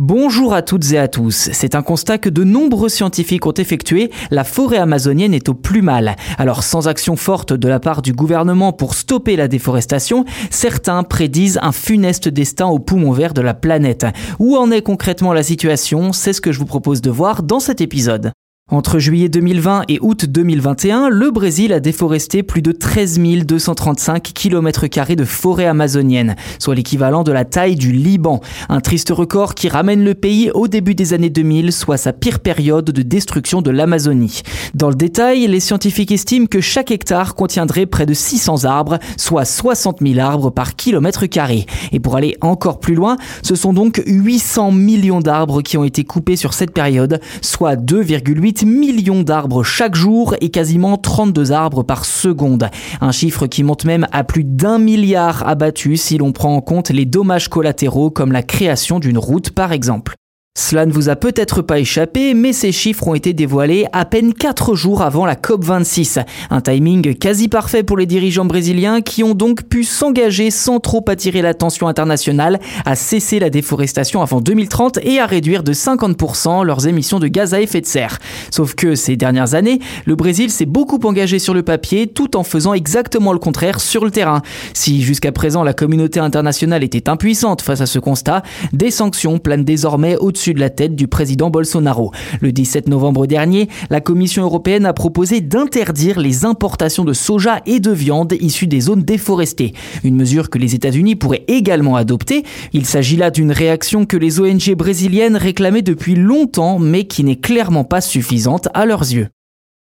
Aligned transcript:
Bonjour 0.00 0.54
à 0.54 0.62
toutes 0.62 0.92
et 0.92 0.98
à 0.98 1.08
tous. 1.08 1.50
C'est 1.52 1.74
un 1.74 1.82
constat 1.82 2.18
que 2.18 2.28
de 2.28 2.44
nombreux 2.44 2.88
scientifiques 2.88 3.46
ont 3.46 3.52
effectué. 3.52 4.12
La 4.30 4.44
forêt 4.44 4.76
amazonienne 4.76 5.34
est 5.34 5.48
au 5.48 5.54
plus 5.54 5.82
mal. 5.82 6.14
Alors, 6.38 6.62
sans 6.62 6.86
action 6.86 7.16
forte 7.16 7.52
de 7.52 7.66
la 7.66 7.80
part 7.80 8.00
du 8.00 8.12
gouvernement 8.12 8.72
pour 8.72 8.94
stopper 8.94 9.34
la 9.34 9.48
déforestation, 9.48 10.24
certains 10.50 11.02
prédisent 11.02 11.58
un 11.62 11.72
funeste 11.72 12.28
destin 12.28 12.66
aux 12.66 12.78
poumons 12.78 13.10
verts 13.10 13.34
de 13.34 13.40
la 13.40 13.54
planète. 13.54 14.06
Où 14.38 14.56
en 14.56 14.70
est 14.70 14.82
concrètement 14.82 15.32
la 15.32 15.42
situation? 15.42 16.12
C'est 16.12 16.32
ce 16.32 16.40
que 16.40 16.52
je 16.52 16.60
vous 16.60 16.64
propose 16.64 17.00
de 17.00 17.10
voir 17.10 17.42
dans 17.42 17.58
cet 17.58 17.80
épisode. 17.80 18.30
Entre 18.70 18.98
juillet 18.98 19.30
2020 19.30 19.84
et 19.88 19.98
août 20.02 20.26
2021, 20.26 21.08
le 21.08 21.30
Brésil 21.30 21.72
a 21.72 21.80
déforesté 21.80 22.42
plus 22.42 22.60
de 22.60 22.72
13 22.72 23.18
235 23.46 24.22
km 24.34 25.14
de 25.14 25.24
forêt 25.24 25.64
amazonienne, 25.64 26.36
soit 26.58 26.74
l'équivalent 26.74 27.22
de 27.22 27.32
la 27.32 27.46
taille 27.46 27.76
du 27.76 27.92
Liban. 27.92 28.42
Un 28.68 28.80
triste 28.80 29.08
record 29.08 29.54
qui 29.54 29.70
ramène 29.70 30.04
le 30.04 30.12
pays 30.12 30.50
au 30.52 30.68
début 30.68 30.94
des 30.94 31.14
années 31.14 31.30
2000, 31.30 31.72
soit 31.72 31.96
sa 31.96 32.12
pire 32.12 32.40
période 32.40 32.84
de 32.90 33.00
destruction 33.00 33.62
de 33.62 33.70
l'Amazonie. 33.70 34.42
Dans 34.74 34.90
le 34.90 34.96
détail, 34.96 35.46
les 35.46 35.60
scientifiques 35.60 36.12
estiment 36.12 36.46
que 36.46 36.60
chaque 36.60 36.90
hectare 36.90 37.36
contiendrait 37.36 37.86
près 37.86 38.04
de 38.04 38.12
600 38.12 38.66
arbres, 38.66 38.98
soit 39.16 39.46
60 39.46 40.00
000 40.06 40.20
arbres 40.20 40.50
par 40.50 40.76
kilomètre 40.76 41.24
carré. 41.24 41.64
Et 41.92 42.00
pour 42.00 42.16
aller 42.16 42.36
encore 42.42 42.80
plus 42.80 42.94
loin, 42.94 43.16
ce 43.40 43.54
sont 43.54 43.72
donc 43.72 44.02
800 44.06 44.72
millions 44.72 45.20
d'arbres 45.22 45.62
qui 45.62 45.78
ont 45.78 45.84
été 45.84 46.04
coupés 46.04 46.36
sur 46.36 46.52
cette 46.52 46.72
période, 46.72 47.18
soit 47.40 47.76
2,8 47.76 48.57
millions 48.64 49.22
d'arbres 49.22 49.62
chaque 49.62 49.94
jour 49.94 50.34
et 50.40 50.50
quasiment 50.50 50.96
32 50.96 51.52
arbres 51.52 51.82
par 51.82 52.04
seconde. 52.04 52.70
Un 53.00 53.12
chiffre 53.12 53.46
qui 53.46 53.62
monte 53.62 53.84
même 53.84 54.06
à 54.12 54.24
plus 54.24 54.44
d'un 54.44 54.78
milliard 54.78 55.46
abattus 55.46 56.02
si 56.02 56.18
l'on 56.18 56.32
prend 56.32 56.54
en 56.54 56.60
compte 56.60 56.90
les 56.90 57.04
dommages 57.04 57.48
collatéraux 57.48 58.10
comme 58.10 58.32
la 58.32 58.42
création 58.42 58.98
d'une 58.98 59.18
route 59.18 59.50
par 59.50 59.72
exemple. 59.72 60.17
Cela 60.58 60.86
ne 60.86 60.92
vous 60.92 61.08
a 61.08 61.14
peut-être 61.14 61.62
pas 61.62 61.78
échappé, 61.78 62.34
mais 62.34 62.52
ces 62.52 62.72
chiffres 62.72 63.06
ont 63.06 63.14
été 63.14 63.32
dévoilés 63.32 63.86
à 63.92 64.04
peine 64.04 64.34
4 64.34 64.74
jours 64.74 65.02
avant 65.02 65.24
la 65.24 65.36
COP26. 65.36 66.24
Un 66.50 66.60
timing 66.60 67.14
quasi 67.14 67.46
parfait 67.46 67.84
pour 67.84 67.96
les 67.96 68.06
dirigeants 68.06 68.44
brésiliens 68.44 69.00
qui 69.00 69.22
ont 69.22 69.36
donc 69.36 69.62
pu 69.62 69.84
s'engager 69.84 70.50
sans 70.50 70.80
trop 70.80 71.04
attirer 71.06 71.42
l'attention 71.42 71.86
internationale 71.86 72.58
à 72.84 72.96
cesser 72.96 73.38
la 73.38 73.50
déforestation 73.50 74.20
avant 74.20 74.40
2030 74.40 74.98
et 75.04 75.20
à 75.20 75.26
réduire 75.26 75.62
de 75.62 75.72
50% 75.72 76.64
leurs 76.64 76.88
émissions 76.88 77.20
de 77.20 77.28
gaz 77.28 77.54
à 77.54 77.60
effet 77.60 77.80
de 77.80 77.86
serre. 77.86 78.18
Sauf 78.50 78.74
que 78.74 78.96
ces 78.96 79.16
dernières 79.16 79.54
années, 79.54 79.78
le 80.06 80.16
Brésil 80.16 80.50
s'est 80.50 80.66
beaucoup 80.66 80.98
engagé 81.04 81.38
sur 81.38 81.54
le 81.54 81.62
papier 81.62 82.08
tout 82.08 82.36
en 82.36 82.42
faisant 82.42 82.74
exactement 82.74 83.32
le 83.32 83.38
contraire 83.38 83.78
sur 83.78 84.04
le 84.04 84.10
terrain. 84.10 84.42
Si 84.74 85.02
jusqu'à 85.02 85.30
présent 85.30 85.62
la 85.62 85.72
communauté 85.72 86.18
internationale 86.18 86.82
était 86.82 87.08
impuissante 87.08 87.62
face 87.62 87.80
à 87.80 87.86
ce 87.86 88.00
constat, 88.00 88.42
des 88.72 88.90
sanctions 88.90 89.38
planent 89.38 89.64
désormais 89.64 90.16
de 90.54 90.60
la 90.60 90.70
tête 90.70 90.94
du 90.94 91.08
président 91.08 91.50
Bolsonaro. 91.50 92.12
Le 92.40 92.52
17 92.52 92.88
novembre 92.88 93.26
dernier, 93.26 93.68
la 93.90 94.00
Commission 94.00 94.42
européenne 94.42 94.86
a 94.86 94.92
proposé 94.92 95.40
d'interdire 95.40 96.20
les 96.20 96.44
importations 96.44 97.04
de 97.04 97.12
soja 97.12 97.60
et 97.66 97.80
de 97.80 97.90
viande 97.90 98.34
issues 98.40 98.66
des 98.66 98.80
zones 98.80 99.02
déforestées. 99.02 99.74
Une 100.04 100.16
mesure 100.16 100.50
que 100.50 100.58
les 100.58 100.74
États-Unis 100.74 101.16
pourraient 101.16 101.44
également 101.48 101.96
adopter. 101.96 102.44
Il 102.72 102.86
s'agit 102.86 103.16
là 103.16 103.30
d'une 103.30 103.52
réaction 103.52 104.06
que 104.06 104.16
les 104.16 104.40
ONG 104.40 104.74
brésiliennes 104.74 105.36
réclamaient 105.36 105.82
depuis 105.82 106.14
longtemps, 106.14 106.78
mais 106.78 107.04
qui 107.04 107.24
n'est 107.24 107.36
clairement 107.36 107.84
pas 107.84 108.00
suffisante 108.00 108.68
à 108.74 108.86
leurs 108.86 109.02
yeux. 109.02 109.28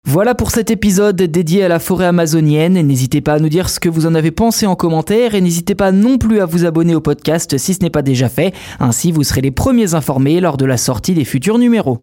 Voilà 0.09 0.37
pour 0.37 0.53
cet 0.53 0.71
épisode 0.71 1.17
dédié 1.17 1.65
à 1.65 1.69
la 1.69 1.81
forêt 1.81 2.07
amazonienne. 2.07 2.75
N'hésitez 2.75 3.21
pas 3.21 3.35
à 3.35 3.39
nous 3.41 3.49
dire 3.49 3.69
ce 3.69 3.81
que 3.81 3.89
vous 3.89 4.07
en 4.07 4.15
avez 4.15 4.31
pensé 4.31 4.65
en 4.65 4.77
commentaire 4.77 5.35
et 5.35 5.41
n'hésitez 5.41 5.75
pas 5.75 5.91
non 5.91 6.17
plus 6.17 6.39
à 6.39 6.47
vous 6.47 6.65
abonner 6.65 6.95
au 6.95 7.01
podcast 7.01 7.59
si 7.59 7.75
ce 7.75 7.83
n'est 7.83 7.91
pas 7.91 8.03
déjà 8.03 8.29
fait. 8.29 8.55
Ainsi, 8.79 9.11
vous 9.11 9.25
serez 9.25 9.41
les 9.41 9.51
premiers 9.51 9.95
informés 9.95 10.41
lors 10.41 10.59
de 10.59 10.65
la 10.65 10.77
sortie 10.77 11.15
des 11.15 11.25
futurs 11.25 11.59
numéros. 11.59 11.95